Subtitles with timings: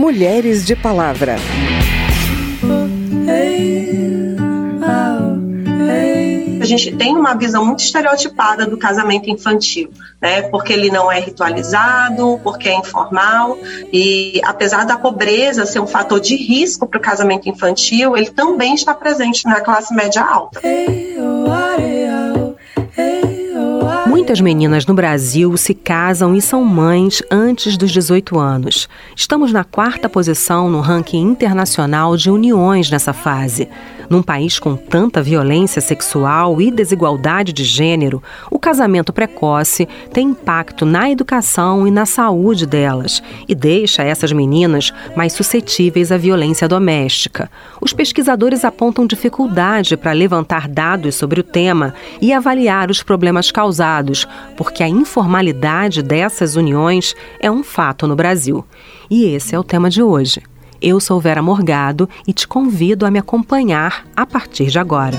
[0.00, 1.36] Mulheres de Palavra.
[6.58, 10.40] A gente tem uma visão muito estereotipada do casamento infantil, né?
[10.40, 13.58] Porque ele não é ritualizado, porque é informal
[13.92, 18.74] e apesar da pobreza ser um fator de risco para o casamento infantil, ele também
[18.74, 20.62] está presente na classe média alta.
[24.10, 28.88] Muitas meninas no Brasil se casam e são mães antes dos 18 anos.
[29.14, 33.68] Estamos na quarta posição no ranking internacional de uniões nessa fase.
[34.10, 38.20] Num país com tanta violência sexual e desigualdade de gênero,
[38.50, 44.92] o casamento precoce tem impacto na educação e na saúde delas e deixa essas meninas
[45.14, 47.48] mais suscetíveis à violência doméstica.
[47.80, 54.26] Os pesquisadores apontam dificuldade para levantar dados sobre o tema e avaliar os problemas causados,
[54.56, 58.66] porque a informalidade dessas uniões é um fato no Brasil.
[59.08, 60.42] E esse é o tema de hoje.
[60.82, 65.16] Eu sou Vera Morgado e te convido a me acompanhar a partir de agora.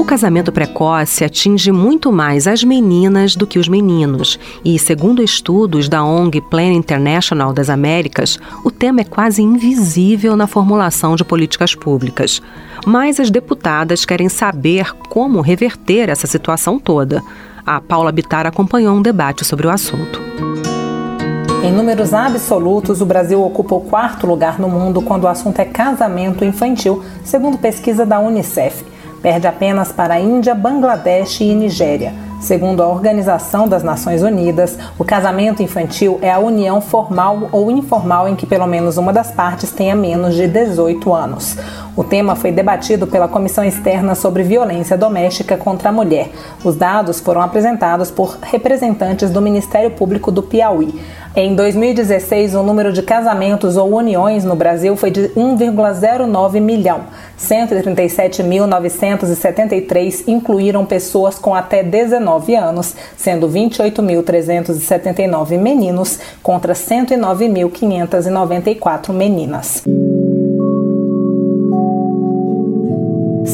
[0.00, 5.88] O casamento precoce atinge muito mais as meninas do que os meninos, e, segundo estudos
[5.88, 11.76] da ONG Plan International das Américas, o tema é quase invisível na formulação de políticas
[11.76, 12.42] públicas.
[12.84, 17.22] Mas as deputadas querem saber como reverter essa situação toda.
[17.64, 20.20] A Paula Bitar acompanhou um debate sobre o assunto.
[21.62, 25.64] Em números absolutos, o Brasil ocupa o quarto lugar no mundo quando o assunto é
[25.64, 28.84] casamento infantil, segundo pesquisa da Unicef.
[29.22, 32.12] Perde apenas para a Índia, Bangladesh e Nigéria.
[32.40, 38.28] Segundo a Organização das Nações Unidas, o casamento infantil é a união formal ou informal
[38.28, 41.56] em que pelo menos uma das partes tenha menos de 18 anos.
[41.94, 46.30] O tema foi debatido pela Comissão Externa sobre Violência Doméstica contra a Mulher.
[46.64, 50.98] Os dados foram apresentados por representantes do Ministério Público do Piauí.
[51.36, 57.02] Em 2016, o número de casamentos ou uniões no Brasil foi de 1,09 milhão.
[57.38, 69.84] 137.973 incluíram pessoas com até 19 anos, sendo 28.379 meninos contra 109.594 meninas.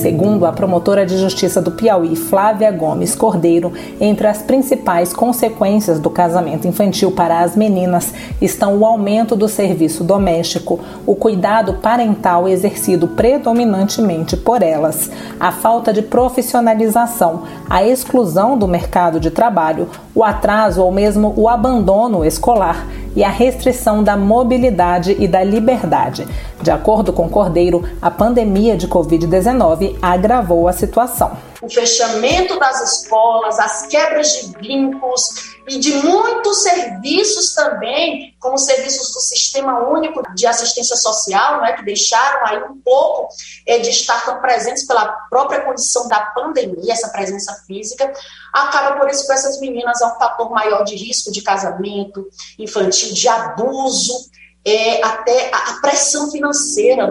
[0.08, 6.08] Segundo a promotora de justiça do Piauí, Flávia Gomes Cordeiro, entre as principais consequências do
[6.08, 13.06] casamento infantil para as meninas estão o aumento do serviço doméstico, o cuidado parental exercido
[13.06, 20.82] predominantemente por elas, a falta de profissionalização, a exclusão do mercado de trabalho, o atraso
[20.82, 26.26] ou mesmo o abandono escolar e a restrição da mobilidade e da liberdade.
[26.62, 31.36] De acordo com Cordeiro, a pandemia de Covid-19 agravou a situação.
[31.60, 39.12] O fechamento das escolas, as quebras de vínculos e de muitos serviços também, como serviços
[39.12, 43.28] do Sistema Único de Assistência Social, né, que deixaram aí um pouco
[43.66, 48.10] é, de estar tão presentes pela própria condição da pandemia, essa presença física,
[48.52, 52.26] acaba por isso que essas meninas é um fator maior de risco de casamento
[52.58, 54.30] infantil, de abuso,
[54.64, 57.08] é, até a pressão financeira.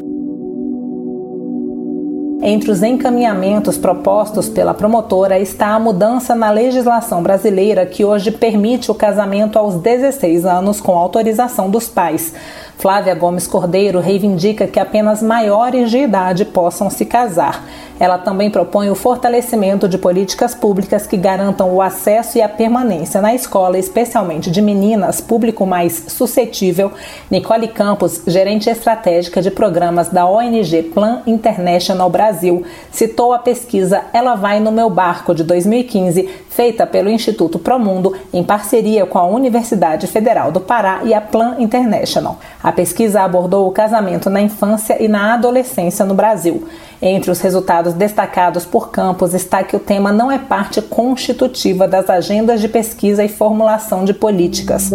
[2.42, 8.92] Entre os encaminhamentos propostos pela promotora está a mudança na legislação brasileira que hoje permite
[8.92, 12.34] o casamento aos 16 anos com autorização dos pais.
[12.78, 17.66] Flávia Gomes Cordeiro reivindica que apenas maiores de idade possam se casar.
[18.00, 23.20] Ela também propõe o fortalecimento de políticas públicas que garantam o acesso e a permanência
[23.20, 26.92] na escola, especialmente de meninas, público mais suscetível.
[27.32, 34.36] Nicole Campos, gerente estratégica de programas da ONG Plan International Brasil, citou a pesquisa Ela
[34.36, 40.08] Vai no Meu Barco de 2015, feita pelo Instituto Promundo em parceria com a Universidade
[40.08, 42.40] Federal do Pará e a Plan International.
[42.64, 46.68] A pesquisa abordou o casamento na infância e na adolescência no Brasil.
[47.00, 52.10] Entre os resultados destacados por Campos está que o tema não é parte constitutiva das
[52.10, 54.90] agendas de pesquisa e formulação de políticas.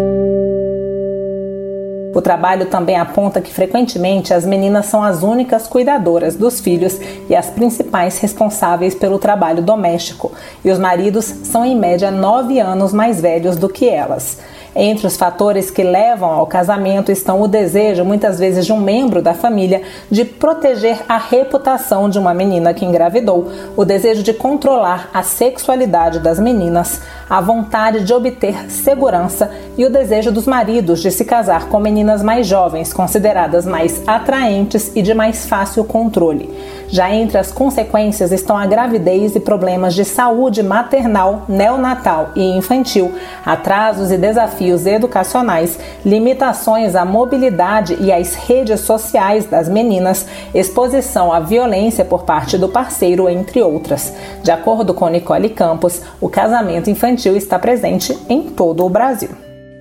[2.15, 7.35] O trabalho também aponta que frequentemente as meninas são as únicas cuidadoras dos filhos e
[7.35, 10.31] as principais responsáveis pelo trabalho doméstico,
[10.63, 14.39] e os maridos são em média nove anos mais velhos do que elas.
[14.75, 19.21] Entre os fatores que levam ao casamento estão o desejo, muitas vezes, de um membro
[19.21, 25.11] da família de proteger a reputação de uma menina que engravidou, o desejo de controlar
[25.13, 31.11] a sexualidade das meninas, a vontade de obter segurança e o desejo dos maridos de
[31.11, 36.51] se casar com meninas mais jovens, consideradas mais atraentes e de mais fácil controle.
[36.89, 43.15] Já entre as consequências estão a gravidez e problemas de saúde maternal, neonatal e infantil,
[43.47, 51.41] atrasos e desafios educacionais, limitações à mobilidade e às redes sociais das meninas, exposição à
[51.41, 54.13] violência por parte do parceiro, entre outras.
[54.43, 59.31] De acordo com Nicole Campos, o casamento infantil está presente em todo o Brasil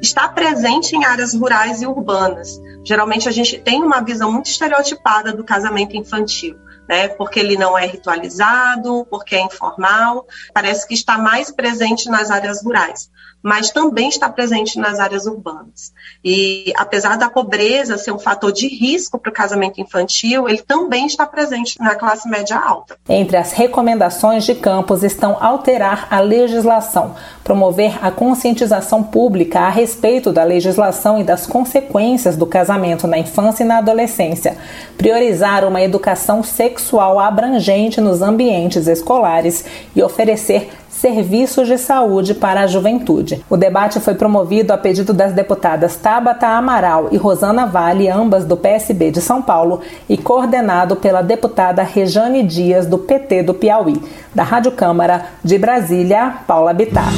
[0.02, 2.60] está presente em áreas rurais e urbanas.
[2.84, 6.58] Geralmente a gente tem uma visão muito estereotipada do casamento infantil
[6.92, 7.08] né?
[7.08, 12.62] Porque ele não é ritualizado, porque é informal, parece que está mais presente nas áreas
[12.62, 13.10] rurais,
[13.42, 15.92] mas também está presente nas áreas urbanas.
[16.24, 21.06] E apesar da pobreza ser um fator de risco para o casamento infantil, ele também
[21.06, 22.98] está presente na classe média alta.
[23.10, 30.32] Entre as recomendações de Campos estão alterar a legislação, promover a conscientização pública a respeito
[30.32, 34.58] da legislação e das consequências do casamento na infância e na adolescência,
[34.98, 39.66] priorizar uma educação sexual abrangente nos ambientes escolares
[39.96, 40.70] e oferecer
[41.02, 43.44] serviços de saúde para a juventude.
[43.50, 48.56] O debate foi promovido a pedido das deputadas Tabata Amaral e Rosana Vale, ambas do
[48.56, 54.00] PSB de São Paulo, e coordenado pela deputada Rejane Dias, do PT do Piauí.
[54.36, 57.12] Da Rádio Câmara de Brasília, Paula Bittar.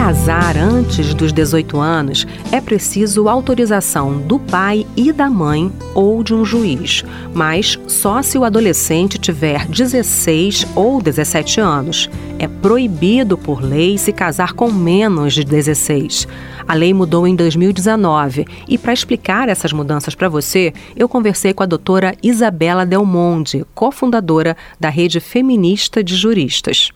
[0.00, 6.34] Casar antes dos 18 anos, é preciso autorização do pai e da mãe ou de
[6.34, 7.04] um juiz,
[7.34, 12.08] mas só se o adolescente tiver 16 ou 17 anos.
[12.38, 16.26] É proibido por lei se casar com menos de 16.
[16.66, 21.62] A lei mudou em 2019 e para explicar essas mudanças para você, eu conversei com
[21.62, 26.90] a doutora Isabela Del Monde, cofundadora da Rede Feminista de Juristas.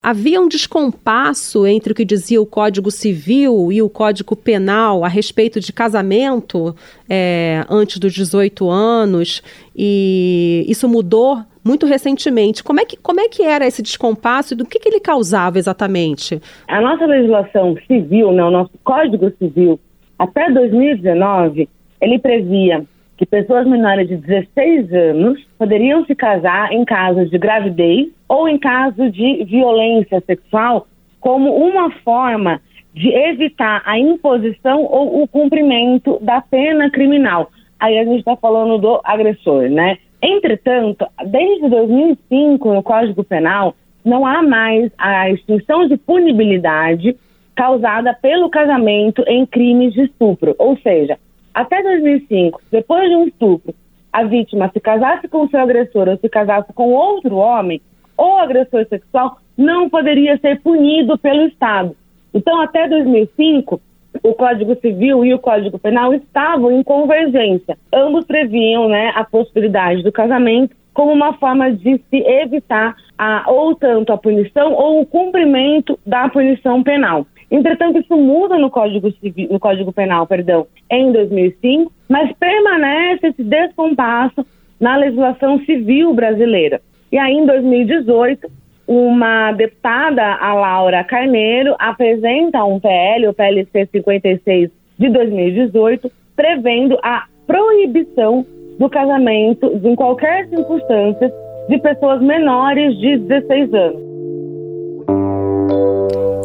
[0.00, 5.08] Havia um descompasso entre o que dizia o Código Civil e o Código Penal a
[5.08, 6.74] respeito de casamento
[7.10, 9.42] é, antes dos 18 anos,
[9.76, 12.62] e isso mudou muito recentemente.
[12.62, 15.58] Como é que, como é que era esse descompasso e do que, que ele causava
[15.58, 16.40] exatamente?
[16.68, 19.80] A nossa legislação civil, né, o nosso Código Civil,
[20.16, 21.68] até 2019,
[22.00, 22.86] ele previa
[23.18, 28.56] que pessoas menores de 16 anos poderiam se casar em casos de gravidez ou em
[28.56, 30.86] caso de violência sexual
[31.20, 32.60] como uma forma
[32.94, 37.50] de evitar a imposição ou o cumprimento da pena criminal.
[37.80, 39.98] Aí a gente está falando do agressor, né?
[40.22, 43.74] Entretanto, desde 2005, no Código Penal,
[44.04, 47.16] não há mais a extinção de punibilidade
[47.54, 50.54] causada pelo casamento em crimes de estupro.
[50.58, 51.18] Ou seja,
[51.58, 53.74] até 2005, depois de um estupro,
[54.12, 57.80] a vítima se casasse com seu agressor ou se casasse com outro homem,
[58.16, 61.96] ou agressor sexual não poderia ser punido pelo Estado.
[62.32, 63.80] Então, até 2005,
[64.22, 67.76] o Código Civil e o Código Penal estavam em convergência.
[67.92, 73.74] Ambos previam né, a possibilidade do casamento como uma forma de se evitar a, ou
[73.74, 77.26] tanto a punição ou o cumprimento da punição penal.
[77.50, 83.42] Entretanto, isso muda no Código, Civil, no Código Penal, perdão, em 2005, mas permanece esse
[83.42, 84.46] descompasso
[84.78, 86.80] na legislação civil brasileira.
[87.10, 88.50] E aí, em 2018,
[88.86, 97.24] uma deputada, a Laura Carneiro, apresenta um PL, o PLC 56 de 2018, prevendo a
[97.46, 98.44] proibição
[98.78, 101.32] do casamento em qualquer circunstância
[101.68, 104.08] de pessoas menores de 16 anos.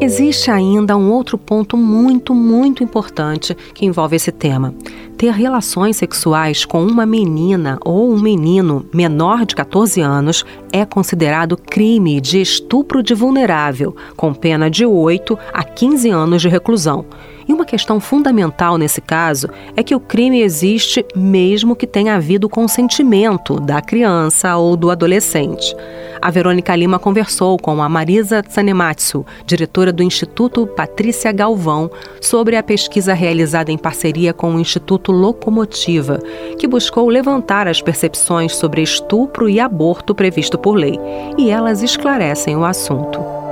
[0.03, 4.75] Existe ainda um outro ponto muito, muito importante que envolve esse tema.
[5.17, 11.55] Ter relações sexuais com uma menina ou um menino menor de 14 anos é considerado
[11.55, 17.05] crime de estupro de vulnerável, com pena de 8 a 15 anos de reclusão.
[17.47, 22.49] E uma questão fundamental nesse caso é que o crime existe mesmo que tenha havido
[22.49, 25.75] consentimento da criança ou do adolescente.
[26.21, 32.63] A Verônica Lima conversou com a Marisa Tsanematsu, diretora do Instituto Patrícia Galvão, sobre a
[32.63, 36.19] pesquisa realizada em parceria com o Instituto Locomotiva,
[36.57, 40.97] que buscou levantar as percepções sobre estupro e aborto previsto por lei.
[41.37, 43.42] E elas esclarecem o assunto.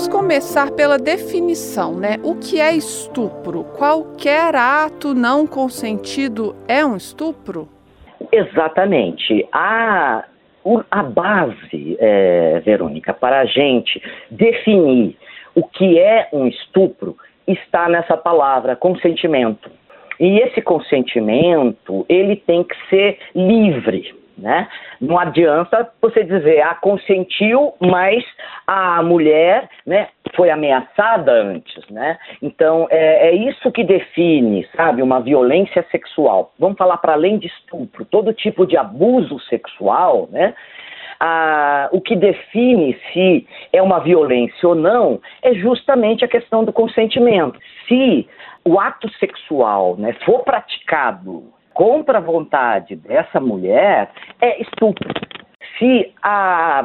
[0.00, 2.16] Vamos começar pela definição, né?
[2.24, 3.64] O que é estupro?
[3.76, 7.68] Qualquer ato não consentido é um estupro?
[8.32, 9.46] Exatamente.
[9.52, 10.24] A,
[10.90, 15.18] a base, é, Verônica, para a gente definir
[15.54, 17.14] o que é um estupro
[17.46, 19.70] está nessa palavra, consentimento.
[20.18, 24.68] E esse consentimento, ele tem que ser livre, né?
[25.00, 28.24] Não adianta você dizer, ah, consentiu, mas
[28.66, 32.18] a mulher, né, foi ameaçada antes, né?
[32.40, 36.52] Então, é, é isso que define, sabe, uma violência sexual.
[36.58, 40.54] Vamos falar para além de estupro, todo tipo de abuso sexual, né?
[41.22, 46.72] Ah, o que define se é uma violência ou não é justamente a questão do
[46.72, 47.60] consentimento.
[47.86, 48.26] Se
[48.64, 55.08] o ato sexual né, for praticado contra a vontade dessa mulher, é estupro.
[55.78, 56.84] Se a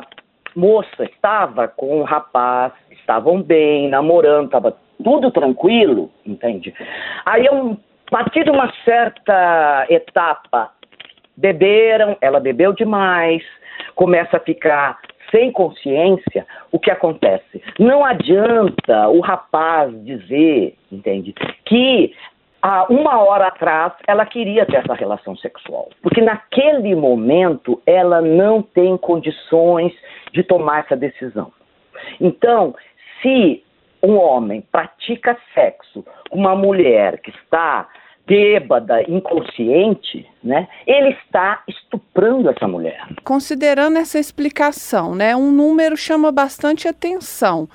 [0.55, 4.73] moça estava com o rapaz, estavam bem, namorando, estava
[5.03, 6.73] tudo tranquilo, entende?
[7.25, 7.75] Aí, um,
[8.07, 10.71] a partir de uma certa etapa,
[11.35, 13.43] beberam, ela bebeu demais,
[13.95, 14.97] começa a ficar
[15.29, 17.61] sem consciência, o que acontece?
[17.77, 21.35] Não adianta o rapaz dizer, entende,
[21.65, 22.13] que
[22.65, 28.63] há uma hora atrás ela queria ter essa relação sexual, porque naquele momento ela não
[28.63, 29.93] tem condições
[30.33, 31.51] de tomar essa decisão.
[32.19, 32.73] Então,
[33.21, 33.63] se
[34.01, 37.87] um homem pratica sexo com uma mulher que está
[38.27, 40.67] bêbada, inconsciente, né?
[40.85, 43.07] Ele está estuprando essa mulher.
[43.23, 45.35] Considerando essa explicação, né?
[45.35, 47.67] Um número chama bastante atenção.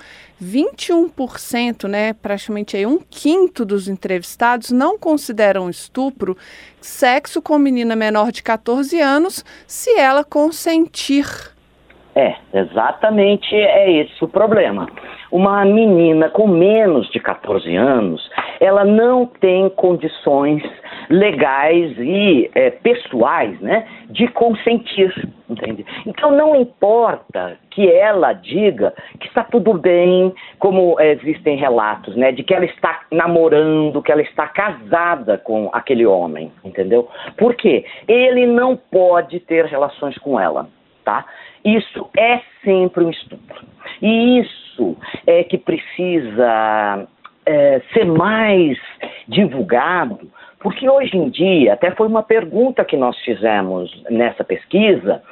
[0.43, 6.35] 21%, né, praticamente aí um quinto dos entrevistados não consideram estupro
[6.81, 11.27] sexo com menina menor de 14 anos se ela consentir.
[12.21, 14.87] É, exatamente é esse o problema.
[15.33, 18.21] Uma menina com menos de 14 anos,
[18.61, 20.63] ela não tem condições
[21.09, 25.15] legais e é, pessoais, né, de consentir,
[25.49, 25.87] entende?
[26.05, 32.33] Então não importa que ela diga que está tudo bem, como é, existem relatos, né,
[32.33, 37.09] de que ela está namorando, que ela está casada com aquele homem, entendeu?
[37.39, 37.87] Por quê?
[38.07, 40.69] Ele não pode ter relações com ela,
[41.03, 41.25] tá?
[41.65, 43.65] Isso é sempre um estupro.
[44.01, 47.07] E isso é que precisa
[47.47, 48.79] é, ser mais
[49.29, 55.23] divulgado, porque hoje em dia, até foi uma pergunta que nós fizemos nessa pesquisa,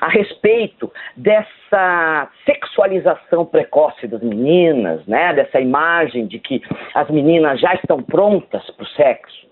[0.00, 5.32] a respeito dessa sexualização precoce das meninas, né?
[5.32, 6.60] dessa imagem de que
[6.92, 9.46] as meninas já estão prontas para o sexo.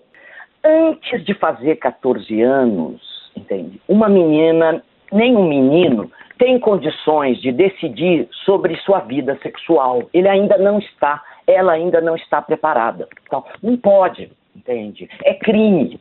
[0.63, 3.01] Antes de fazer 14 anos,
[3.35, 3.81] entende?
[3.87, 10.09] Uma menina, nem um menino, tem condições de decidir sobre sua vida sexual.
[10.13, 13.07] Ele ainda não está, ela ainda não está preparada.
[13.27, 15.09] Então, não pode, entende?
[15.23, 15.99] É crime.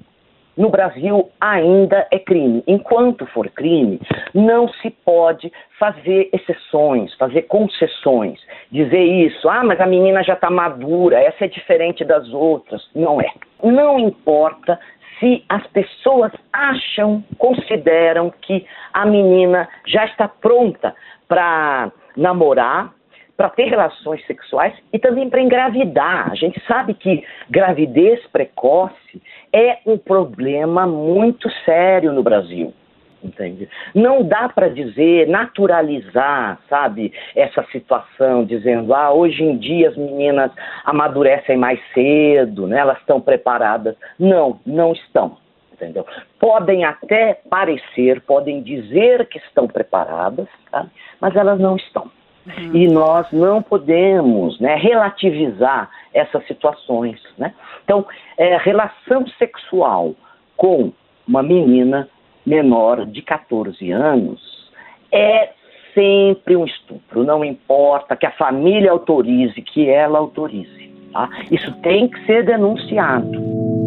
[0.56, 2.62] No Brasil ainda é crime.
[2.66, 4.00] Enquanto for crime,
[4.34, 8.38] não se pode fazer exceções, fazer concessões,
[8.70, 12.82] dizer isso, ah, mas a menina já está madura, essa é diferente das outras.
[12.94, 13.30] Não é.
[13.62, 14.78] Não importa
[15.20, 20.94] se as pessoas acham, consideram que a menina já está pronta
[21.28, 22.92] para namorar,
[23.36, 26.30] para ter relações sexuais e também para engravidar.
[26.30, 29.22] A gente sabe que gravidez precoce
[29.52, 32.74] é um problema muito sério no Brasil
[33.22, 33.68] entende?
[33.94, 40.50] Não dá para dizer, naturalizar, sabe, essa situação, dizendo, ah, hoje em dia as meninas
[40.84, 43.96] amadurecem mais cedo, né, elas estão preparadas.
[44.18, 45.36] Não, não estão.
[45.72, 46.06] Entendeu?
[46.38, 50.86] Podem até parecer, podem dizer que estão preparadas, tá?
[51.18, 52.10] mas elas não estão.
[52.46, 52.74] Uhum.
[52.74, 57.18] E nós não podemos né, relativizar essas situações.
[57.38, 57.54] Né?
[57.82, 60.14] Então, é, relação sexual
[60.54, 60.92] com
[61.26, 62.08] uma menina
[62.46, 64.70] menor de 14 anos
[65.12, 65.50] é
[65.94, 70.90] sempre um estupro, não importa que a família autorize, que ela autorize.
[71.12, 71.28] Tá?
[71.50, 73.79] Isso tem que ser denunciado.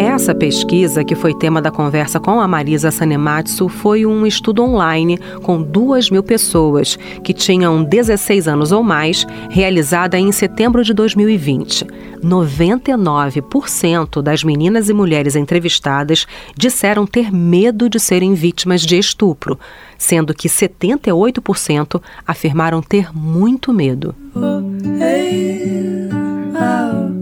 [0.00, 5.18] Essa pesquisa, que foi tema da conversa com a Marisa Sanematsu, foi um estudo online
[5.42, 11.86] com duas mil pessoas que tinham 16 anos ou mais, realizada em setembro de 2020.
[12.24, 16.26] 99% das meninas e mulheres entrevistadas
[16.56, 19.60] disseram ter medo de serem vítimas de estupro,
[19.98, 24.14] sendo que 78% afirmaram ter muito medo.
[24.34, 24.62] Oh,
[25.04, 26.08] hey,
[26.54, 27.19] oh,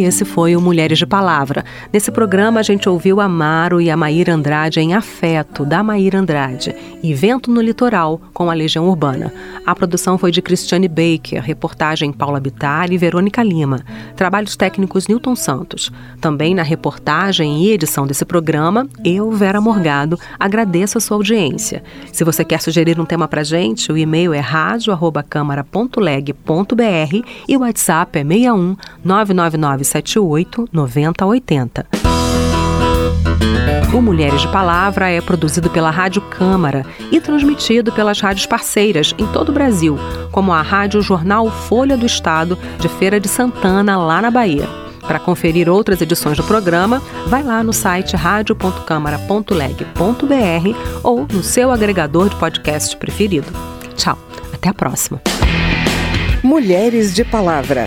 [0.00, 1.62] E esse foi o Mulheres de Palavra.
[1.92, 6.18] Nesse programa a gente ouviu a Maro e a Maíra Andrade em Afeto, da Maíra
[6.18, 9.30] Andrade, e Vento no Litoral, com a Legião Urbana.
[9.66, 13.84] A produção foi de Cristiane Baker, reportagem Paula Bittar e Verônica Lima.
[14.16, 15.92] Trabalhos técnicos Newton Santos.
[16.18, 21.82] Também na reportagem e edição desse programa, eu, Vera Morgado, agradeço a sua audiência.
[22.10, 28.18] Se você quer sugerir um tema pra gente, o e-mail é rádio.câmara.leg.br e o WhatsApp
[28.18, 31.86] é 61 999 978 9080.
[33.92, 39.26] O Mulheres de Palavra é produzido pela Rádio Câmara e transmitido pelas rádios parceiras em
[39.26, 39.98] todo o Brasil,
[40.30, 44.68] como a Rádio Jornal Folha do Estado de Feira de Santana, lá na Bahia.
[45.00, 52.28] Para conferir outras edições do programa, vai lá no site radio.câmara.leg.br ou no seu agregador
[52.28, 53.50] de podcast preferido.
[53.96, 54.16] Tchau,
[54.52, 55.20] até a próxima.
[56.44, 57.86] Mulheres de Palavra.